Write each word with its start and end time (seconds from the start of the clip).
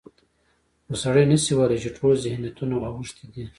خو 0.85 0.93
سړی 1.03 1.23
نشي 1.31 1.53
ویلی 1.55 1.77
چې 1.83 1.89
ټول 1.97 2.13
ذهنیتونه 2.25 2.75
اوښتي 2.85 3.25
دي. 3.33 3.45